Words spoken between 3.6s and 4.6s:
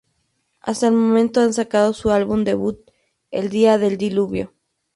del Diluvio.